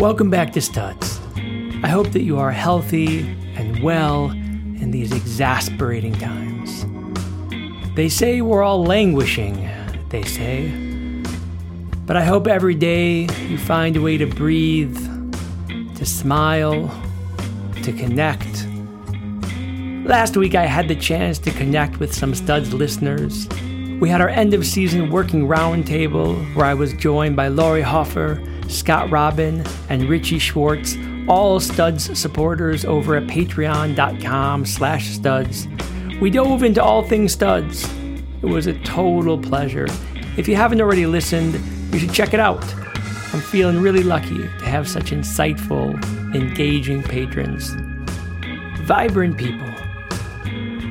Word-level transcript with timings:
Welcome 0.00 0.30
back 0.30 0.52
to 0.52 0.60
Studs. 0.60 1.18
I 1.82 1.88
hope 1.88 2.12
that 2.12 2.22
you 2.22 2.38
are 2.38 2.52
healthy 2.52 3.36
and 3.56 3.82
well 3.82 4.30
in 4.30 4.92
these 4.92 5.10
exasperating 5.10 6.12
times. 6.12 6.86
They 7.96 8.08
say 8.08 8.40
we're 8.40 8.62
all 8.62 8.84
languishing, 8.84 9.68
they 10.10 10.22
say. 10.22 10.68
But 12.06 12.16
I 12.16 12.22
hope 12.22 12.46
every 12.46 12.76
day 12.76 13.22
you 13.48 13.58
find 13.58 13.96
a 13.96 14.00
way 14.00 14.16
to 14.18 14.26
breathe, 14.26 14.96
to 15.96 16.06
smile, 16.06 16.88
to 17.82 17.92
connect. 17.92 18.68
Last 20.06 20.36
week 20.36 20.54
I 20.54 20.66
had 20.66 20.86
the 20.86 20.94
chance 20.94 21.40
to 21.40 21.50
connect 21.50 21.98
with 21.98 22.14
some 22.14 22.36
Studs 22.36 22.72
listeners. 22.72 23.48
We 23.98 24.08
had 24.08 24.20
our 24.20 24.28
end 24.28 24.54
of 24.54 24.64
season 24.64 25.10
working 25.10 25.48
roundtable 25.48 26.54
where 26.54 26.66
I 26.66 26.74
was 26.74 26.92
joined 26.92 27.34
by 27.34 27.48
Laurie 27.48 27.82
Hoffer, 27.82 28.40
Scott 28.68 29.10
Robin, 29.10 29.64
and 29.88 30.08
Richie 30.08 30.38
Schwartz, 30.38 30.96
all 31.26 31.60
Studs 31.60 32.18
supporters 32.18 32.84
over 32.84 33.16
at 33.16 33.24
patreon.com 33.24 34.64
slash 34.64 35.08
studs. 35.08 35.68
We 36.20 36.30
dove 36.30 36.62
into 36.62 36.82
all 36.82 37.02
things 37.02 37.32
studs. 37.32 37.88
It 38.42 38.46
was 38.46 38.66
a 38.66 38.78
total 38.80 39.38
pleasure. 39.38 39.86
If 40.36 40.48
you 40.48 40.56
haven't 40.56 40.80
already 40.80 41.06
listened, 41.06 41.54
you 41.92 41.98
should 41.98 42.12
check 42.12 42.34
it 42.34 42.40
out. 42.40 42.64
I'm 43.32 43.40
feeling 43.40 43.80
really 43.80 44.02
lucky 44.02 44.38
to 44.38 44.64
have 44.64 44.88
such 44.88 45.10
insightful, 45.10 45.94
engaging 46.34 47.02
patrons. 47.02 47.74
Vibrant 48.86 49.36
people. 49.36 49.77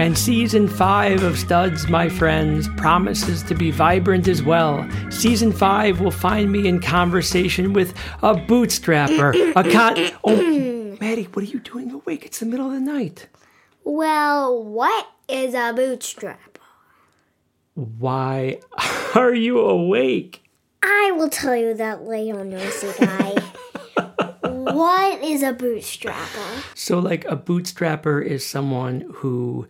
And 0.00 0.16
season 0.16 0.66
five 0.66 1.22
of 1.22 1.38
Studs, 1.38 1.90
my 1.90 2.08
friends, 2.08 2.70
promises 2.78 3.42
to 3.42 3.54
be 3.54 3.70
vibrant 3.70 4.28
as 4.28 4.42
well. 4.42 4.88
Season 5.10 5.52
five 5.52 6.00
will 6.00 6.10
find 6.10 6.50
me 6.50 6.66
in 6.66 6.80
conversation 6.80 7.74
with 7.74 7.94
a 8.22 8.34
bootstrapper, 8.34 9.52
a 9.54 9.70
con. 9.70 9.96
Oh, 10.24 10.96
Maddie, 10.98 11.24
what 11.24 11.44
are 11.44 11.48
you 11.48 11.60
doing 11.60 11.90
awake? 11.90 12.24
It's 12.24 12.38
the 12.38 12.46
middle 12.46 12.68
of 12.68 12.72
the 12.72 12.80
night. 12.80 13.28
Well, 13.84 14.64
what 14.64 15.06
is 15.28 15.52
a 15.52 15.74
bootstrap? 15.76 16.58
Why 17.74 18.60
are 19.14 19.34
you 19.34 19.60
awake? 19.60 20.42
I 20.82 21.12
will 21.14 21.28
tell 21.28 21.54
you 21.54 21.74
that 21.74 22.04
later, 22.04 22.42
noisy 22.42 22.90
guy. 22.98 23.36
what 24.76 25.22
is 25.22 25.42
a 25.42 25.52
bootstrapper? 25.52 26.62
So, 26.74 26.98
like, 26.98 27.24
a 27.26 27.36
bootstrapper 27.36 28.24
is 28.24 28.46
someone 28.46 29.02
who 29.14 29.66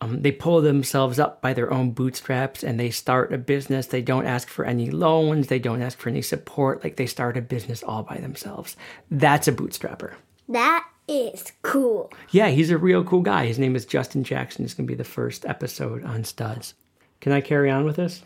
um, 0.00 0.22
they 0.22 0.32
pull 0.32 0.60
themselves 0.60 1.18
up 1.18 1.40
by 1.40 1.52
their 1.52 1.72
own 1.72 1.92
bootstraps 1.92 2.62
and 2.62 2.78
they 2.78 2.90
start 2.90 3.32
a 3.32 3.38
business. 3.38 3.86
They 3.86 4.02
don't 4.02 4.26
ask 4.26 4.48
for 4.48 4.64
any 4.64 4.90
loans, 4.90 5.46
they 5.46 5.58
don't 5.58 5.82
ask 5.82 5.98
for 5.98 6.08
any 6.08 6.22
support. 6.22 6.82
Like, 6.84 6.96
they 6.96 7.06
start 7.06 7.36
a 7.36 7.42
business 7.42 7.82
all 7.82 8.02
by 8.02 8.18
themselves. 8.18 8.76
That's 9.10 9.48
a 9.48 9.52
bootstrapper. 9.52 10.14
That 10.48 10.86
is 11.08 11.52
cool. 11.62 12.12
Yeah, 12.30 12.48
he's 12.48 12.70
a 12.70 12.78
real 12.78 13.04
cool 13.04 13.22
guy. 13.22 13.46
His 13.46 13.58
name 13.58 13.76
is 13.76 13.86
Justin 13.86 14.24
Jackson. 14.24 14.64
It's 14.64 14.74
going 14.74 14.86
to 14.86 14.92
be 14.92 14.96
the 14.96 15.04
first 15.04 15.44
episode 15.46 16.04
on 16.04 16.24
Studs. 16.24 16.74
Can 17.20 17.32
I 17.32 17.40
carry 17.40 17.70
on 17.70 17.84
with 17.84 17.96
this? 17.96 18.22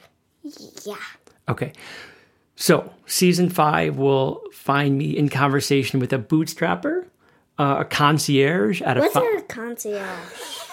Yeah. 0.85 0.97
Okay. 1.49 1.73
So, 2.61 2.93
season 3.07 3.51
five 3.51 3.99
will 3.99 4.43
find 4.53 4.99
me 4.99 5.17
in 5.17 5.29
conversation 5.29 6.01
with 6.01 6.13
a 6.13 6.19
bootstrapper, 6.19 7.05
uh, 7.57 7.77
a 7.79 7.85
concierge 7.85 8.83
at 8.83 8.97
a. 8.97 9.01
What's 9.01 9.15
fi- 9.15 9.37
a 9.37 9.43
concierge? 9.43 10.09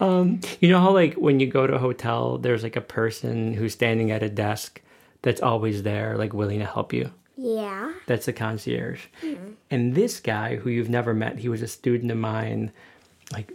You 0.00 0.68
know 0.70 0.80
how, 0.80 0.92
like, 0.92 1.14
when 1.14 1.40
you 1.40 1.46
go 1.46 1.66
to 1.66 1.74
a 1.74 1.78
hotel, 1.78 2.38
there's 2.38 2.62
like 2.62 2.76
a 2.76 2.80
person 2.80 3.52
who's 3.52 3.74
standing 3.74 4.10
at 4.10 4.22
a 4.22 4.30
desk 4.30 4.80
that's 5.20 5.42
always 5.42 5.82
there, 5.82 6.16
like, 6.16 6.32
willing 6.32 6.60
to 6.60 6.64
help 6.64 6.92
you? 6.94 7.10
Yeah. 7.36 7.92
That's 8.06 8.28
a 8.28 8.32
concierge. 8.32 9.06
And 9.70 9.94
this 9.94 10.20
guy, 10.20 10.56
who 10.56 10.70
you've 10.70 10.88
never 10.88 11.12
met, 11.12 11.38
he 11.38 11.50
was 11.50 11.60
a 11.60 11.68
student 11.68 12.10
of 12.10 12.16
mine 12.16 12.72
like 13.32 13.52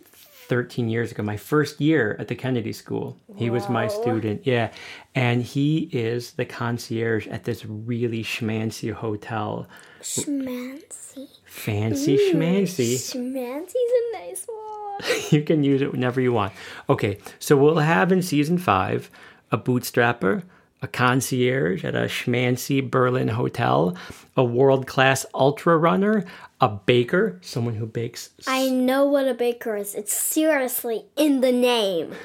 13 0.51 0.89
years 0.89 1.13
ago, 1.13 1.23
my 1.23 1.37
first 1.37 1.79
year 1.79 2.17
at 2.19 2.27
the 2.27 2.35
Kennedy 2.35 2.73
School. 2.73 3.17
He 3.37 3.49
was 3.49 3.69
my 3.69 3.87
student. 3.87 4.45
Yeah. 4.45 4.73
And 5.15 5.41
he 5.41 5.89
is 5.93 6.33
the 6.33 6.43
concierge 6.43 7.25
at 7.27 7.45
this 7.45 7.65
really 7.65 8.21
schmancy 8.21 8.91
hotel. 8.91 9.65
Schmancy. 10.01 11.29
Fancy 11.45 12.17
schmancy. 12.17 12.95
Schmancy's 12.95 13.75
a 13.75 14.17
nice 14.17 14.45
one. 14.45 15.21
you 15.29 15.41
can 15.41 15.63
use 15.63 15.81
it 15.81 15.93
whenever 15.93 16.19
you 16.19 16.33
want. 16.33 16.51
Okay, 16.89 17.17
so 17.39 17.55
we'll 17.55 17.77
have 17.77 18.11
in 18.11 18.21
season 18.21 18.57
five 18.57 19.09
a 19.53 19.57
bootstrapper, 19.57 20.43
a 20.81 20.87
concierge 20.87 21.85
at 21.85 21.95
a 21.95 22.05
schmancy 22.05 22.81
Berlin 22.89 23.27
hotel, 23.27 23.95
a 24.35 24.43
world 24.43 24.87
class 24.87 25.25
ultra 25.33 25.77
runner, 25.77 26.25
a 26.59 26.69
baker, 26.69 27.39
someone 27.41 27.75
who 27.75 27.85
bakes. 27.85 28.31
I 28.47 28.69
know 28.69 29.05
what 29.05 29.27
a 29.27 29.33
baker 29.33 29.75
is. 29.75 29.93
It's 29.93 30.13
seriously 30.13 31.05
in 31.15 31.41
the 31.41 31.51
name. 31.51 32.13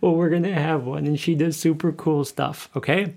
Well, 0.00 0.14
we're 0.14 0.30
going 0.30 0.44
to 0.44 0.54
have 0.54 0.84
one, 0.84 1.06
and 1.06 1.18
she 1.18 1.34
does 1.34 1.56
super 1.58 1.92
cool 1.92 2.24
stuff, 2.24 2.68
okay? 2.76 3.14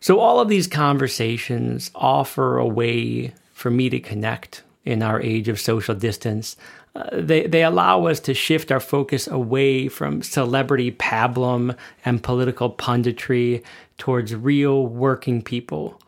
So, 0.00 0.20
all 0.20 0.40
of 0.40 0.48
these 0.48 0.68
conversations 0.68 1.90
offer 1.94 2.58
a 2.58 2.66
way 2.66 3.34
for 3.52 3.70
me 3.70 3.90
to 3.90 3.98
connect 3.98 4.62
in 4.88 5.02
our 5.02 5.20
age 5.20 5.48
of 5.48 5.60
social 5.60 5.94
distance. 5.94 6.56
Uh, 6.96 7.10
they, 7.12 7.46
they 7.46 7.62
allow 7.62 8.06
us 8.06 8.18
to 8.20 8.32
shift 8.32 8.72
our 8.72 8.80
focus 8.80 9.26
away 9.26 9.86
from 9.86 10.22
celebrity 10.22 10.90
pablum 10.90 11.76
and 12.06 12.22
political 12.22 12.70
punditry 12.72 13.62
towards 13.98 14.34
real 14.34 14.86
working 14.86 15.42
people. 15.42 16.00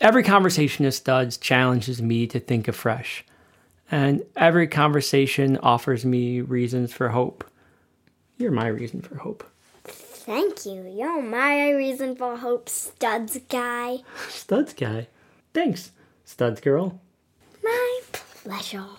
Every 0.00 0.22
conversation 0.22 0.86
of 0.86 0.94
studs 0.94 1.36
challenges 1.36 2.00
me 2.00 2.26
to 2.28 2.40
think 2.40 2.66
afresh, 2.66 3.24
and 3.90 4.24
every 4.36 4.66
conversation 4.66 5.58
offers 5.58 6.04
me 6.04 6.40
reasons 6.40 6.94
for 6.94 7.10
hope. 7.10 7.44
You're 8.38 8.52
my 8.52 8.68
reason 8.68 9.02
for 9.02 9.16
hope. 9.16 9.44
Thank 9.84 10.64
you. 10.64 10.90
You're 10.90 11.20
my 11.22 11.70
reason 11.70 12.16
for 12.16 12.38
hope, 12.38 12.70
studs 12.70 13.38
guy. 13.48 13.98
Studs 14.28 14.72
guy. 14.72 15.08
Thanks, 15.52 15.90
studs 16.24 16.60
girl. 16.62 16.98
Pleasure. 18.42 18.84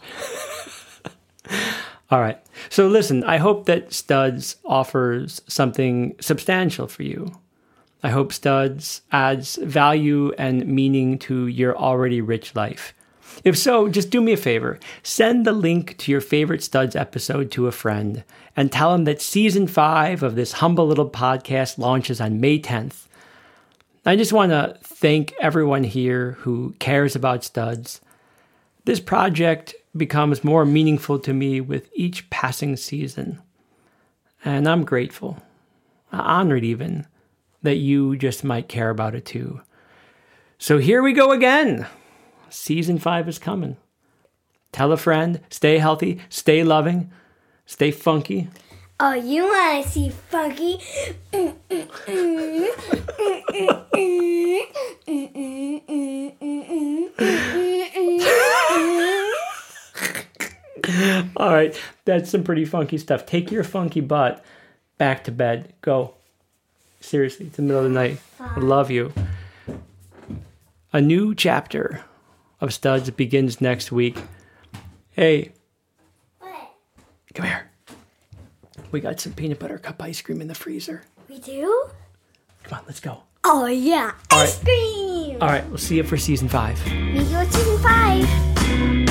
All 2.11 2.21
right. 2.21 2.39
So 2.69 2.87
listen, 2.87 3.23
I 3.23 3.37
hope 3.37 3.65
that 3.65 3.93
Studs 3.93 4.57
offers 4.65 5.41
something 5.47 6.15
substantial 6.19 6.87
for 6.87 7.03
you. 7.03 7.31
I 8.03 8.09
hope 8.09 8.33
Studs 8.33 9.01
adds 9.11 9.55
value 9.55 10.33
and 10.37 10.67
meaning 10.67 11.17
to 11.19 11.47
your 11.47 11.77
already 11.77 12.21
rich 12.21 12.55
life. 12.55 12.93
If 13.43 13.57
so, 13.57 13.89
just 13.89 14.09
do 14.09 14.21
me 14.21 14.33
a 14.33 14.37
favor. 14.37 14.79
Send 15.01 15.45
the 15.45 15.53
link 15.53 15.97
to 15.99 16.11
your 16.11 16.21
favorite 16.21 16.61
Studs 16.61 16.95
episode 16.95 17.49
to 17.51 17.67
a 17.67 17.71
friend 17.71 18.23
and 18.55 18.71
tell 18.71 18.91
them 18.91 19.05
that 19.05 19.21
season 19.21 19.67
five 19.67 20.21
of 20.21 20.35
this 20.35 20.53
humble 20.53 20.85
little 20.85 21.09
podcast 21.09 21.77
launches 21.77 22.21
on 22.21 22.39
May 22.39 22.59
10th. 22.59 23.07
I 24.05 24.15
just 24.15 24.33
want 24.33 24.51
to 24.51 24.77
thank 24.83 25.33
everyone 25.39 25.83
here 25.83 26.33
who 26.41 26.75
cares 26.79 27.15
about 27.15 27.43
Studs. 27.43 28.01
This 28.85 28.99
project 28.99 29.75
becomes 29.95 30.44
more 30.44 30.66
meaningful 30.66 31.19
to 31.19 31.33
me 31.33 31.61
with 31.61 31.89
each 31.94 32.29
passing 32.29 32.75
season. 32.75 33.41
And 34.44 34.67
I'm 34.67 34.83
grateful, 34.83 35.41
uh, 36.11 36.17
honored 36.21 36.63
even, 36.63 37.07
that 37.61 37.77
you 37.77 38.17
just 38.17 38.43
might 38.43 38.67
care 38.67 38.89
about 38.89 39.16
it 39.16 39.25
too. 39.25 39.61
So 40.57 40.79
here 40.79 41.01
we 41.01 41.13
go 41.13 41.31
again. 41.31 41.88
Season 42.49 42.99
five 42.99 43.29
is 43.29 43.39
coming. 43.39 43.77
Tell 44.72 44.91
a 44.91 44.97
friend, 44.97 45.40
stay 45.49 45.78
healthy, 45.78 46.19
stay 46.29 46.63
loving, 46.63 47.11
stay 47.66 47.91
funky. 47.91 48.49
Oh, 48.99 49.13
you 49.13 49.43
want 49.43 49.84
to 49.84 49.90
see 49.90 50.09
Funky? 50.09 50.79
All 61.43 61.53
right, 61.53 61.78
that's 62.05 62.29
some 62.29 62.45
pretty 62.45 62.63
funky 62.63 62.97
stuff. 62.97 63.25
Take 63.25 63.51
your 63.51 63.66
funky 63.66 63.99
butt 63.99 64.45
back 64.97 65.25
to 65.25 65.31
bed. 65.31 65.73
Go. 65.81 66.13
Seriously, 67.01 67.47
it's 67.47 67.57
the 67.57 67.63
middle 67.63 67.79
of 67.79 67.84
the 67.84 67.90
night. 67.90 68.17
I 68.40 68.61
love 68.61 68.90
you. 68.90 69.11
A 70.93 71.01
new 71.01 71.35
chapter 71.35 72.01
of 72.61 72.73
Studs 72.73 73.09
begins 73.09 73.59
next 73.59 73.91
week. 73.91 74.17
Hey, 75.11 75.51
come 77.34 77.46
here. 77.46 77.69
We 78.91 79.01
got 79.01 79.19
some 79.19 79.34
peanut 79.34 79.59
butter 79.59 79.79
cup 79.79 80.01
ice 80.01 80.22
cream 80.22 80.39
in 80.39 80.47
the 80.47 80.55
freezer. 80.55 81.03
We 81.28 81.39
do? 81.39 81.89
Come 82.63 82.79
on, 82.79 82.85
let's 82.85 83.01
go. 83.01 83.23
Oh, 83.43 83.66
yeah. 83.66 84.13
All 84.31 84.43
Ice 84.43 84.63
cream! 84.63 85.39
All 85.41 85.49
right, 85.49 85.67
we'll 85.67 85.78
see 85.78 85.97
you 85.97 86.03
for 86.03 86.16
season 86.16 86.47
five. 86.47 86.79
Meet 86.87 87.28
you 87.28 87.35
at 87.35 87.51
season 87.51 87.79
five. 87.79 89.03